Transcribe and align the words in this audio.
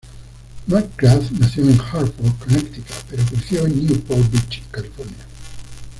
McGrath 0.67 1.29
nació 1.39 1.61
en 1.69 1.79
Hartford, 1.79 2.33
Connecticut 2.43 2.87
pero 3.07 3.23
creció 3.23 3.67
en 3.67 3.85
Newport 3.85 4.31
Beach, 4.31 4.63
California. 4.71 5.23